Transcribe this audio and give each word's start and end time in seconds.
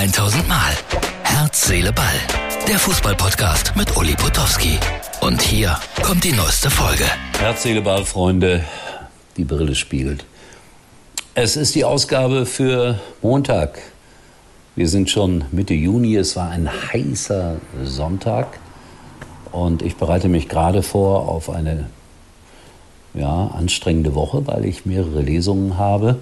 1000 0.00 0.48
Mal. 0.48 0.72
Herz, 1.24 1.66
Seele, 1.66 1.92
Ball. 1.92 2.06
Der 2.66 2.78
Fußballpodcast 2.78 3.76
mit 3.76 3.94
Uli 3.98 4.14
Potowski. 4.14 4.78
Und 5.20 5.42
hier 5.42 5.76
kommt 6.02 6.24
die 6.24 6.32
neueste 6.32 6.70
Folge. 6.70 7.04
Herz, 7.38 7.64
Seele, 7.64 7.82
Ball, 7.82 8.06
Freunde. 8.06 8.64
Die 9.36 9.44
Brille 9.44 9.74
spiegelt. 9.74 10.24
Es 11.34 11.54
ist 11.54 11.74
die 11.74 11.84
Ausgabe 11.84 12.46
für 12.46 12.98
Montag. 13.20 13.78
Wir 14.74 14.88
sind 14.88 15.10
schon 15.10 15.44
Mitte 15.52 15.74
Juni. 15.74 16.16
Es 16.16 16.34
war 16.34 16.48
ein 16.48 16.70
heißer 16.70 17.56
Sonntag. 17.84 18.58
Und 19.52 19.82
ich 19.82 19.96
bereite 19.96 20.30
mich 20.30 20.48
gerade 20.48 20.82
vor 20.82 21.28
auf 21.28 21.50
eine 21.50 21.90
ja, 23.12 23.48
anstrengende 23.48 24.14
Woche, 24.14 24.46
weil 24.46 24.64
ich 24.64 24.86
mehrere 24.86 25.20
Lesungen 25.20 25.76
habe. 25.76 26.20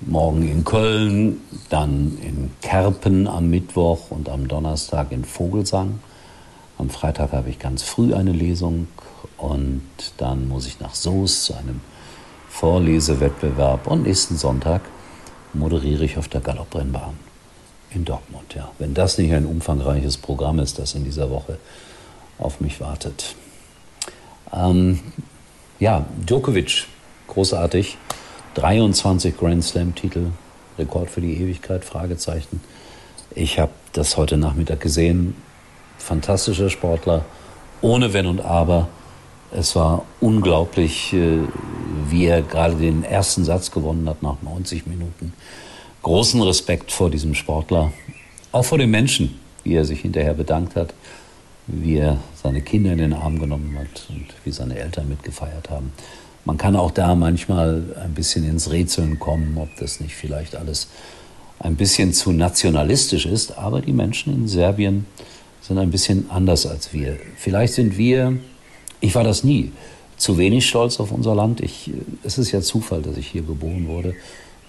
Morgen 0.00 0.48
in 0.48 0.64
Köln, 0.64 1.40
dann 1.70 2.18
in 2.22 2.52
Kerpen 2.62 3.26
am 3.26 3.50
Mittwoch 3.50 4.10
und 4.10 4.28
am 4.28 4.46
Donnerstag 4.46 5.10
in 5.10 5.24
Vogelsang. 5.24 5.98
Am 6.78 6.88
Freitag 6.88 7.32
habe 7.32 7.50
ich 7.50 7.58
ganz 7.58 7.82
früh 7.82 8.14
eine 8.14 8.30
Lesung 8.30 8.86
und 9.38 9.82
dann 10.16 10.48
muss 10.48 10.68
ich 10.68 10.78
nach 10.78 10.94
Soest 10.94 11.44
zu 11.44 11.54
einem 11.54 11.80
Vorlesewettbewerb 12.48 13.88
und 13.88 14.04
nächsten 14.04 14.36
Sonntag 14.36 14.82
moderiere 15.52 16.04
ich 16.04 16.16
auf 16.16 16.28
der 16.28 16.42
Galopprennbahn 16.42 17.18
in 17.90 18.04
Dortmund. 18.04 18.54
Ja. 18.54 18.70
Wenn 18.78 18.94
das 18.94 19.18
nicht 19.18 19.32
ein 19.32 19.46
umfangreiches 19.46 20.16
Programm 20.16 20.60
ist, 20.60 20.78
das 20.78 20.94
in 20.94 21.04
dieser 21.04 21.28
Woche 21.30 21.58
auf 22.38 22.60
mich 22.60 22.80
wartet. 22.80 23.34
Ähm, 24.52 25.00
ja, 25.80 26.06
Djokovic, 26.24 26.86
großartig. 27.26 27.98
23 28.58 29.36
Grand 29.36 29.62
Slam-Titel, 29.62 30.32
Rekord 30.78 31.10
für 31.10 31.20
die 31.20 31.40
Ewigkeit, 31.40 31.84
Fragezeichen. 31.84 32.60
Ich 33.32 33.60
habe 33.60 33.70
das 33.92 34.16
heute 34.16 34.36
Nachmittag 34.36 34.80
gesehen. 34.80 35.36
Fantastischer 35.96 36.68
Sportler, 36.68 37.24
ohne 37.82 38.12
Wenn 38.12 38.26
und 38.26 38.40
Aber. 38.40 38.88
Es 39.52 39.76
war 39.76 40.04
unglaublich, 40.20 41.12
äh, 41.12 41.38
wie 42.08 42.26
er 42.26 42.42
gerade 42.42 42.74
den 42.74 43.04
ersten 43.04 43.44
Satz 43.44 43.70
gewonnen 43.70 44.08
hat 44.08 44.24
nach 44.24 44.42
90 44.42 44.88
Minuten. 44.88 45.32
Großen 46.02 46.42
Respekt 46.42 46.90
vor 46.90 47.10
diesem 47.10 47.34
Sportler, 47.34 47.92
auch 48.50 48.64
vor 48.64 48.78
den 48.78 48.90
Menschen, 48.90 49.38
wie 49.62 49.74
er 49.74 49.84
sich 49.84 50.00
hinterher 50.00 50.34
bedankt 50.34 50.74
hat, 50.74 50.94
wie 51.68 51.98
er 51.98 52.18
seine 52.34 52.60
Kinder 52.60 52.90
in 52.92 52.98
den 52.98 53.12
Arm 53.12 53.38
genommen 53.38 53.78
hat 53.78 54.06
und 54.08 54.26
wie 54.44 54.50
seine 54.50 54.76
Eltern 54.78 55.08
mitgefeiert 55.08 55.70
haben. 55.70 55.92
Man 56.48 56.56
kann 56.56 56.76
auch 56.76 56.92
da 56.92 57.14
manchmal 57.14 57.94
ein 58.02 58.14
bisschen 58.14 58.48
ins 58.48 58.70
Rätseln 58.70 59.18
kommen, 59.18 59.58
ob 59.58 59.68
das 59.76 60.00
nicht 60.00 60.14
vielleicht 60.14 60.56
alles 60.56 60.88
ein 61.58 61.76
bisschen 61.76 62.14
zu 62.14 62.32
nationalistisch 62.32 63.26
ist. 63.26 63.58
Aber 63.58 63.82
die 63.82 63.92
Menschen 63.92 64.32
in 64.32 64.48
Serbien 64.48 65.04
sind 65.60 65.76
ein 65.76 65.90
bisschen 65.90 66.30
anders 66.30 66.64
als 66.64 66.94
wir. 66.94 67.18
Vielleicht 67.36 67.74
sind 67.74 67.98
wir, 67.98 68.38
ich 69.00 69.14
war 69.14 69.24
das 69.24 69.44
nie, 69.44 69.72
zu 70.16 70.38
wenig 70.38 70.66
stolz 70.66 70.98
auf 71.00 71.12
unser 71.12 71.34
Land. 71.34 71.60
Ich, 71.60 71.90
es 72.24 72.38
ist 72.38 72.50
ja 72.50 72.62
Zufall, 72.62 73.02
dass 73.02 73.18
ich 73.18 73.26
hier 73.26 73.42
geboren 73.42 73.86
wurde. 73.86 74.14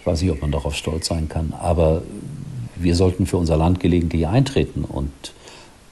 Ich 0.02 0.05
weiß 0.05 0.22
nicht, 0.22 0.31
ob 0.31 0.41
man 0.41 0.52
darauf 0.52 0.75
stolz 0.75 1.07
sein 1.07 1.30
kann. 1.30 1.53
Aber 1.57 2.02
wir 2.75 2.95
sollten 2.95 3.25
für 3.25 3.38
unser 3.38 3.55
Land 3.55 3.80
gelegentlich 3.80 4.27
eintreten 4.27 4.83
und 4.83 5.13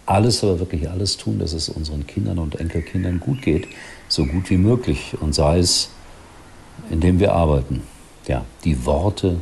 alles, 0.07 0.43
aber 0.43 0.59
wirklich 0.59 0.89
alles 0.89 1.17
tun, 1.17 1.39
dass 1.39 1.53
es 1.53 1.69
unseren 1.69 2.07
Kindern 2.07 2.39
und 2.39 2.59
Enkelkindern 2.59 3.19
gut 3.19 3.41
geht 3.41 3.67
so 4.07 4.25
gut 4.25 4.49
wie 4.49 4.57
möglich 4.57 5.13
und 5.19 5.33
sei 5.33 5.59
es, 5.59 5.89
indem 6.89 7.19
wir 7.19 7.33
arbeiten. 7.33 7.83
Ja, 8.27 8.45
die 8.63 8.85
Worte 8.85 9.41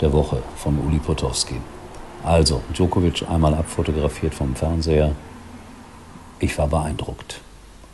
der 0.00 0.12
Woche 0.12 0.42
von 0.56 0.78
Uli 0.78 0.98
Potowski. 0.98 1.56
Also, 2.24 2.60
Djokovic 2.74 3.28
einmal 3.28 3.54
abfotografiert 3.54 4.34
vom 4.34 4.54
Fernseher. 4.56 5.12
Ich 6.40 6.56
war 6.58 6.66
beeindruckt. 6.66 7.40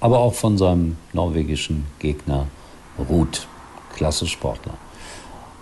Aber 0.00 0.18
auch 0.18 0.34
von 0.34 0.56
seinem 0.56 0.96
norwegischen 1.12 1.86
Gegner 1.98 2.46
Ruth. 2.98 3.46
Klasse 3.94 4.26
Sportler. 4.26 4.74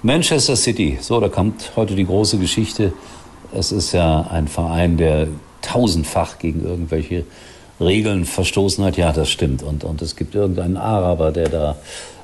Manchester 0.02 0.56
City, 0.56 0.98
so, 1.00 1.20
da 1.20 1.28
kommt 1.28 1.72
heute 1.76 1.94
die 1.94 2.06
große 2.06 2.38
Geschichte. 2.38 2.92
Es 3.52 3.72
ist 3.72 3.92
ja 3.92 4.22
ein 4.30 4.46
Verein, 4.46 4.96
der 4.96 5.26
tausendfach 5.62 6.38
gegen 6.38 6.64
irgendwelche 6.64 7.24
Regeln 7.80 8.24
verstoßen 8.24 8.84
hat, 8.84 8.96
ja, 8.96 9.12
das 9.12 9.30
stimmt. 9.30 9.62
Und, 9.62 9.84
und 9.84 10.02
es 10.02 10.16
gibt 10.16 10.34
irgendeinen 10.34 10.76
Araber, 10.76 11.32
der 11.32 11.48
da 11.48 11.76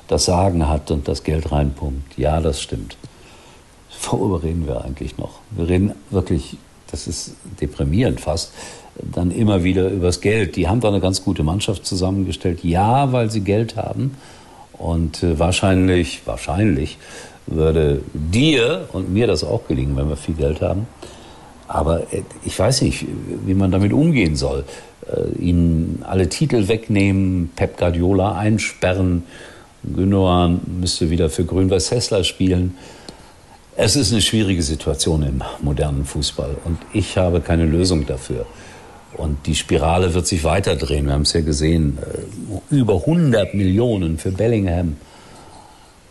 das 0.07 0.25
Sagen 0.25 0.69
hat 0.69 0.91
und 0.91 1.07
das 1.07 1.23
Geld 1.23 1.51
reinpumpt. 1.51 2.17
Ja, 2.17 2.39
das 2.39 2.61
stimmt. 2.61 2.95
Worüber 4.09 4.43
reden 4.43 4.67
wir 4.67 4.83
eigentlich 4.83 5.17
noch? 5.17 5.39
Wir 5.51 5.67
reden 5.67 5.93
wirklich, 6.11 6.57
das 6.91 7.07
ist 7.07 7.35
deprimierend 7.59 8.21
fast, 8.21 8.53
dann 9.01 9.31
immer 9.31 9.63
wieder 9.63 9.89
übers 9.89 10.21
Geld. 10.21 10.55
Die 10.55 10.67
haben 10.67 10.79
da 10.79 10.87
eine 10.87 10.99
ganz 10.99 11.23
gute 11.23 11.43
Mannschaft 11.43 11.85
zusammengestellt. 11.85 12.63
Ja, 12.63 13.11
weil 13.11 13.29
sie 13.29 13.41
Geld 13.41 13.75
haben. 13.75 14.15
Und 14.73 15.23
äh, 15.23 15.39
wahrscheinlich, 15.39 16.21
wahrscheinlich 16.25 16.97
würde 17.47 18.01
dir 18.13 18.87
und 18.93 19.11
mir 19.11 19.27
das 19.27 19.43
auch 19.43 19.67
gelingen, 19.67 19.95
wenn 19.97 20.09
wir 20.09 20.17
viel 20.17 20.35
Geld 20.35 20.61
haben. 20.61 20.87
Aber 21.67 22.13
äh, 22.13 22.23
ich 22.45 22.57
weiß 22.57 22.81
nicht, 22.81 23.05
wie 23.45 23.53
man 23.53 23.71
damit 23.71 23.93
umgehen 23.93 24.35
soll 24.35 24.65
äh, 25.07 25.39
ihnen 25.39 26.03
alle 26.05 26.29
Titel 26.29 26.67
wegnehmen, 26.67 27.51
Pep 27.55 27.77
Guardiola 27.77 28.37
einsperren, 28.37 29.23
Gündogan 29.83 30.59
müsste 30.79 31.09
wieder 31.09 31.29
für 31.29 31.45
Grün-Weiß 31.45 31.91
Hessler 31.91 32.23
spielen. 32.23 32.75
Es 33.75 33.95
ist 33.95 34.11
eine 34.11 34.21
schwierige 34.21 34.63
Situation 34.63 35.23
im 35.23 35.43
modernen 35.61 36.03
Fußball 36.03 36.57
und 36.65 36.77
ich 36.93 37.17
habe 37.17 37.41
keine 37.41 37.65
Lösung 37.65 38.05
dafür. 38.05 38.45
Und 39.15 39.47
die 39.47 39.55
Spirale 39.55 40.13
wird 40.13 40.27
sich 40.27 40.43
weiter 40.43 40.75
drehen. 40.75 41.05
Wir 41.05 41.13
haben 41.13 41.21
es 41.21 41.33
ja 41.33 41.41
gesehen, 41.41 41.97
äh, 42.01 42.75
über 42.75 42.95
100 42.95 43.53
Millionen 43.53 44.17
für 44.17 44.31
Bellingham. 44.31 44.97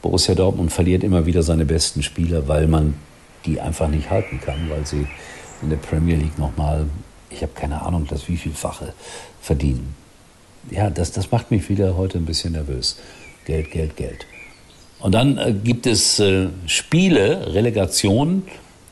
Borussia 0.01 0.35
Dortmund 0.35 0.73
verliert 0.73 1.05
immer 1.05 1.27
wieder 1.27 1.43
seine 1.43 1.65
besten 1.65 2.03
Spieler, 2.03 2.49
weil 2.49 2.67
man 2.67 2.95
die 3.45 3.61
einfach 3.61 3.89
nicht 3.89 4.11
halten 4.11 4.41
kann, 4.41 4.71
weil 4.71 4.87
sie 4.87 5.07
in 5.63 5.71
der 5.71 5.77
Premier 5.77 6.17
League 6.17 6.39
nochmal 6.39 6.87
ich 7.37 7.43
habe 7.43 7.53
keine 7.55 7.83
Ahnung, 7.83 8.07
das 8.09 8.29
wie 8.29 8.37
vielfache 8.37 8.93
verdienen. 9.41 9.95
Ja, 10.71 10.91
das, 10.91 11.13
das 11.13 11.31
macht 11.31 11.51
mich 11.51 11.69
wieder 11.69 11.97
heute 11.97 12.19
ein 12.19 12.25
bisschen 12.25 12.53
nervös. 12.53 12.99
Geld, 13.45 13.71
Geld, 13.71 13.97
Geld. 13.97 14.27
Und 14.99 15.13
dann 15.13 15.39
äh, 15.39 15.53
gibt 15.53 15.87
es 15.87 16.19
äh, 16.19 16.49
Spiele, 16.67 17.55
Relegationen. 17.55 18.45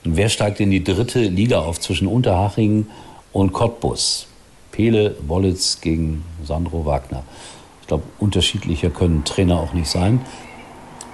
Wer 0.05 0.29
steigt 0.29 0.61
in 0.61 0.71
die 0.71 0.85
dritte 0.85 1.21
Liga 1.21 1.61
auf 1.61 1.81
zwischen 1.81 2.07
Unterhaching 2.07 2.87
und 3.33 3.53
Cottbus? 3.53 4.27
Pele 4.71 5.17
Wollitz 5.27 5.81
gegen 5.81 6.25
Sandro 6.45 6.85
Wagner. 6.85 7.23
Ich 7.81 7.87
glaube, 7.87 8.05
unterschiedlicher 8.19 8.91
können 8.91 9.25
Trainer 9.25 9.59
auch 9.59 9.73
nicht 9.73 9.89
sein. 9.89 10.21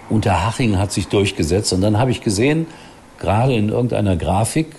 Unterhaching 0.09 0.78
hat 0.78 0.93
sich 0.93 1.09
durchgesetzt 1.09 1.72
und 1.72 1.81
dann 1.81 1.99
habe 1.99 2.11
ich 2.11 2.21
gesehen, 2.21 2.67
gerade 3.19 3.55
in 3.55 3.69
irgendeiner 3.69 4.17
Grafik, 4.17 4.75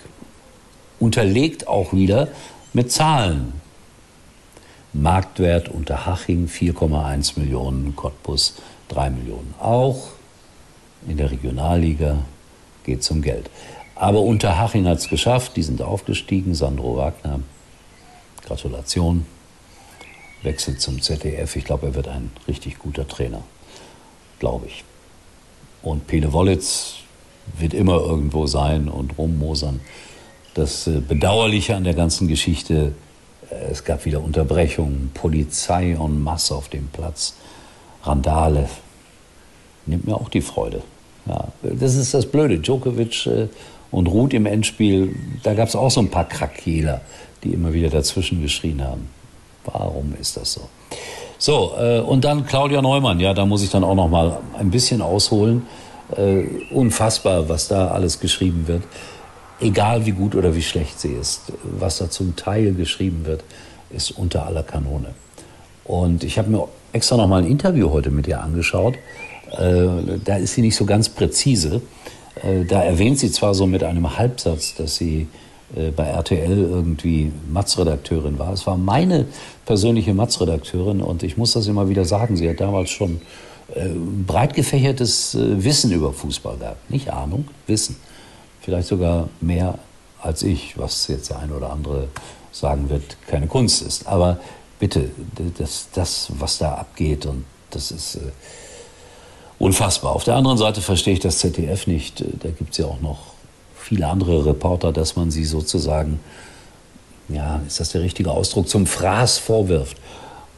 unterlegt 1.02 1.66
auch 1.66 1.92
wieder 1.92 2.28
mit 2.72 2.92
Zahlen. 2.92 3.60
Marktwert 4.92 5.68
unter 5.68 6.06
Haching 6.06 6.46
4,1 6.46 7.40
Millionen, 7.40 7.96
Cottbus 7.96 8.54
3 8.88 9.10
Millionen. 9.10 9.52
Auch 9.58 10.10
in 11.08 11.16
der 11.16 11.30
Regionalliga 11.30 12.18
geht 12.84 13.00
es 13.00 13.10
um 13.10 13.20
Geld. 13.20 13.50
Aber 13.96 14.20
Unterhaching 14.20 14.86
hat 14.86 14.98
es 14.98 15.08
geschafft, 15.08 15.56
die 15.56 15.62
sind 15.64 15.82
aufgestiegen. 15.82 16.54
Sandro 16.54 16.96
Wagner, 16.96 17.40
Gratulation. 18.46 19.26
Wechselt 20.42 20.80
zum 20.80 21.02
ZDF. 21.02 21.56
Ich 21.56 21.64
glaube, 21.64 21.86
er 21.86 21.94
wird 21.94 22.08
ein 22.08 22.30
richtig 22.46 22.78
guter 22.78 23.08
Trainer. 23.08 23.42
Glaube 24.38 24.66
ich. 24.66 24.84
Und 25.82 26.06
Pele 26.06 26.32
Wollitz 26.32 26.94
wird 27.58 27.74
immer 27.74 27.96
irgendwo 27.96 28.46
sein 28.46 28.88
und 28.88 29.18
rummosern. 29.18 29.80
Das 30.54 30.86
äh, 30.86 31.00
Bedauerliche 31.00 31.76
an 31.76 31.84
der 31.84 31.94
ganzen 31.94 32.28
Geschichte, 32.28 32.92
äh, 33.50 33.70
es 33.70 33.84
gab 33.84 34.04
wieder 34.04 34.22
Unterbrechungen, 34.22 35.10
Polizei 35.14 35.92
en 35.92 36.22
masse 36.22 36.54
auf 36.54 36.68
dem 36.68 36.88
Platz, 36.88 37.34
Randale. 38.04 38.68
Nimmt 39.86 40.06
mir 40.06 40.14
auch 40.14 40.28
die 40.28 40.42
Freude. 40.42 40.82
Ja, 41.26 41.48
das 41.62 41.94
ist 41.94 42.14
das 42.14 42.26
Blöde. 42.26 42.58
Djokovic 42.58 43.26
äh, 43.26 43.48
und 43.90 44.06
Ruth 44.08 44.34
im 44.34 44.46
Endspiel, 44.46 45.14
da 45.42 45.54
gab 45.54 45.68
es 45.68 45.76
auch 45.76 45.90
so 45.90 46.00
ein 46.00 46.10
paar 46.10 46.28
Krakeler, 46.28 47.00
die 47.44 47.52
immer 47.52 47.72
wieder 47.72 47.90
dazwischen 47.90 48.42
geschrien 48.42 48.82
haben. 48.82 49.08
Warum 49.64 50.14
ist 50.20 50.36
das 50.36 50.54
so? 50.54 50.62
So, 51.38 51.74
und 52.06 52.24
dann 52.24 52.46
Claudia 52.46 52.80
Neumann. 52.80 53.18
Ja, 53.18 53.34
da 53.34 53.44
muss 53.44 53.62
ich 53.62 53.70
dann 53.70 53.82
auch 53.84 53.96
noch 53.96 54.08
mal 54.08 54.38
ein 54.58 54.70
bisschen 54.70 55.02
ausholen. 55.02 55.66
Unfassbar, 56.70 57.48
was 57.48 57.68
da 57.68 57.88
alles 57.88 58.20
geschrieben 58.20 58.66
wird 58.68 58.82
egal 59.62 60.06
wie 60.06 60.12
gut 60.12 60.34
oder 60.34 60.54
wie 60.54 60.62
schlecht 60.62 61.00
sie 61.00 61.12
ist, 61.12 61.52
was 61.62 61.98
da 61.98 62.10
zum 62.10 62.36
Teil 62.36 62.74
geschrieben 62.74 63.24
wird, 63.24 63.44
ist 63.90 64.10
unter 64.10 64.46
aller 64.46 64.62
Kanone. 64.62 65.14
Und 65.84 66.24
ich 66.24 66.38
habe 66.38 66.50
mir 66.50 66.68
extra 66.92 67.16
noch 67.16 67.28
mal 67.28 67.42
ein 67.42 67.50
Interview 67.50 67.90
heute 67.90 68.10
mit 68.10 68.26
ihr 68.26 68.40
angeschaut. 68.40 68.94
Äh, 69.58 70.18
da 70.24 70.36
ist 70.36 70.54
sie 70.54 70.62
nicht 70.62 70.76
so 70.76 70.84
ganz 70.84 71.08
präzise, 71.08 71.82
Äh, 72.42 72.64
da 72.64 72.82
erwähnt 72.82 73.18
sie 73.18 73.30
zwar 73.30 73.54
so 73.54 73.66
mit 73.66 73.84
einem 73.84 74.16
Halbsatz, 74.18 74.74
dass 74.74 74.96
sie 74.96 75.28
äh, 75.76 75.90
bei 75.90 76.04
RTL 76.04 76.58
irgendwie 76.58 77.32
Matz-Redakteurin 77.50 78.38
war. 78.38 78.52
Es 78.52 78.66
war 78.66 78.76
meine 78.76 79.26
persönliche 79.66 80.14
Matz-Redakteurin 80.14 81.02
und 81.02 81.22
ich 81.22 81.36
muss 81.36 81.52
das 81.52 81.66
immer 81.66 81.88
wieder 81.88 82.04
sagen, 82.04 82.36
sie 82.36 82.48
hat 82.48 82.60
damals 82.60 82.90
schon 82.90 83.20
äh, 83.74 83.88
breit 84.26 84.54
gefächertes 84.54 85.34
äh, 85.34 85.62
Wissen 85.62 85.92
über 85.92 86.12
Fußball 86.12 86.56
gehabt. 86.56 86.90
Nicht 86.90 87.10
Ahnung, 87.10 87.46
Wissen. 87.66 87.96
Vielleicht 88.62 88.88
sogar 88.88 89.28
mehr 89.40 89.78
als 90.20 90.42
ich, 90.42 90.78
was 90.78 91.08
jetzt 91.08 91.30
der 91.30 91.40
eine 91.40 91.54
oder 91.54 91.70
andere 91.70 92.08
sagen 92.52 92.88
wird, 92.88 93.16
keine 93.26 93.48
Kunst 93.48 93.82
ist. 93.82 94.06
Aber 94.06 94.38
bitte, 94.78 95.10
das, 95.58 95.88
das 95.92 96.30
was 96.38 96.58
da 96.58 96.74
abgeht 96.74 97.26
und 97.26 97.44
das 97.70 97.90
ist 97.90 98.16
äh, 98.16 98.20
unfassbar. 99.58 100.12
Auf 100.12 100.24
der 100.24 100.36
anderen 100.36 100.58
Seite 100.58 100.80
verstehe 100.80 101.14
ich 101.14 101.20
das 101.20 101.38
ZDF 101.38 101.86
nicht. 101.86 102.24
Da 102.40 102.50
gibt 102.50 102.72
es 102.72 102.78
ja 102.78 102.86
auch 102.86 103.00
noch 103.00 103.18
viele 103.74 104.06
andere 104.06 104.46
Reporter, 104.46 104.92
dass 104.92 105.16
man 105.16 105.30
sie 105.30 105.44
sozusagen, 105.44 106.20
ja, 107.28 107.60
ist 107.66 107.80
das 107.80 107.90
der 107.90 108.02
richtige 108.02 108.30
Ausdruck, 108.30 108.68
zum 108.68 108.86
Fraß 108.86 109.38
vorwirft. 109.38 109.96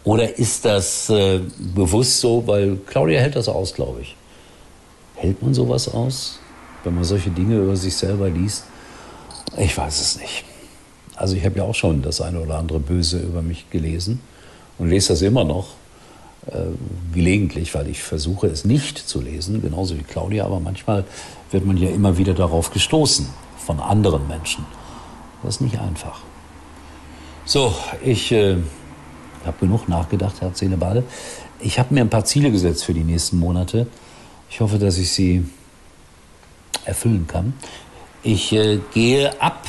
Oder 0.05 0.39
ist 0.39 0.67
das 0.67 1.09
äh, 1.09 1.41
bewusst 1.59 2.21
so, 2.21 2.47
weil 2.47 2.77
Claudia 2.87 3.21
hält 3.21 3.37
das 3.37 3.49
aus, 3.49 3.73
glaube 3.73 4.03
ich. 4.03 4.17
Hält 5.17 5.43
man 5.43 5.55
sowas 5.55 5.89
aus, 5.89 6.39
wenn 6.85 6.95
man 6.95 7.05
solche 7.05 7.31
Dinge 7.31 7.59
über 7.59 7.77
sich 7.77 7.97
selber 7.97 8.31
liest? 8.31 8.65
Ich 9.59 9.77
weiß 9.77 10.01
es 10.01 10.19
nicht. 10.19 10.45
Also 11.17 11.37
ich 11.37 11.45
habe 11.45 11.59
ja 11.59 11.65
auch 11.65 11.75
schon 11.75 12.03
das 12.03 12.21
eine 12.21 12.41
oder 12.41 12.59
andere 12.59 12.81
Böse 12.81 13.19
über 13.21 13.43
mich 13.43 13.71
gelesen 13.71 14.21
und 14.79 14.89
lese 14.89 15.09
das 15.09 15.23
immer 15.23 15.45
noch 15.45 15.69
äh, 16.47 16.59
gelegentlich, 17.15 17.75
weil 17.75 17.89
ich 17.89 18.03
versuche 18.03 18.49
es 18.49 18.65
nicht 18.65 18.99
zu 18.99 19.21
lesen, 19.21 19.63
genauso 19.63 19.97
wie 19.97 20.03
Claudia, 20.03 20.45
aber 20.45 20.61
manchmal 20.61 21.05
wird 21.51 21.65
man 21.65 21.77
ja 21.77 21.89
immer 21.91 22.19
wieder 22.19 22.35
darauf 22.35 22.73
gestoßen 22.73 23.29
von 23.65 23.81
anderen 23.81 24.27
Menschen. 24.27 24.67
Das 25.43 25.57
ist 25.57 25.61
nicht 25.61 25.79
einfach. 25.79 26.21
So, 27.45 27.75
ich 28.03 28.33
äh, 28.33 28.57
habe 29.45 29.57
genug 29.61 29.89
nachgedacht, 29.89 30.41
Herr 30.41 30.51
Seele, 30.55 30.77
Bade. 30.77 31.05
Ich 31.61 31.79
habe 31.79 31.95
mir 31.95 32.01
ein 32.01 32.11
paar 32.11 32.25
Ziele 32.25 32.51
gesetzt 32.51 32.85
für 32.85 32.95
die 32.95 33.05
nächsten 33.05 33.39
Monate. 33.39 33.87
Ich 34.51 34.61
hoffe, 34.61 34.79
dass 34.79 34.99
ich 34.99 35.13
sie 35.13 35.45
erfüllen 36.85 37.27
kann. 37.27 37.55
Ich 38.23 38.53
äh, 38.53 38.79
gehe 38.93 39.41
ab 39.41 39.69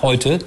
heute 0.00 0.38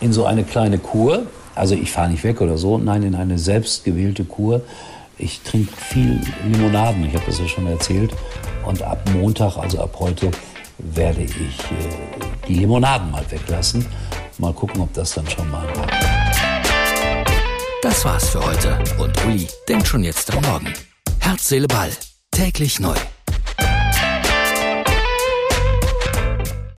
in 0.00 0.12
so 0.12 0.24
eine 0.24 0.44
kleine 0.44 0.78
Kur. 0.78 1.26
Also 1.54 1.74
ich 1.74 1.92
fahre 1.92 2.10
nicht 2.10 2.24
weg 2.24 2.40
oder 2.40 2.58
so, 2.58 2.78
nein, 2.78 3.02
in 3.02 3.14
eine 3.14 3.38
selbstgewählte 3.38 4.24
Kur. 4.24 4.62
Ich 5.16 5.42
trinke 5.42 5.72
viel 5.76 6.20
Limonaden, 6.44 7.06
ich 7.06 7.14
habe 7.14 7.24
das 7.26 7.38
ja 7.38 7.46
schon 7.46 7.66
erzählt. 7.66 8.12
Und 8.66 8.82
ab 8.82 9.08
Montag, 9.12 9.56
also 9.56 9.80
ab 9.80 9.96
heute, 10.00 10.30
werde 10.78 11.22
ich 11.22 11.32
äh, 11.32 12.46
die 12.48 12.54
Limonaden 12.54 13.10
mal 13.10 13.24
weglassen. 13.30 13.86
Mal 14.38 14.52
gucken, 14.52 14.80
ob 14.80 14.92
das 14.94 15.14
dann 15.14 15.28
schon 15.30 15.48
mal 15.50 15.66
war. 15.76 15.86
Das 17.82 18.04
war's 18.04 18.30
für 18.30 18.44
heute. 18.44 18.78
Und 18.98 19.24
Uli 19.26 19.46
denkt 19.68 19.86
schon 19.86 20.02
jetzt 20.02 20.34
am 20.34 20.42
Morgen. 20.42 20.72
Herz, 21.20 21.48
Seele, 21.48 21.68
Ball. 21.68 21.90
Täglich 22.32 22.80
neu. 22.80 22.96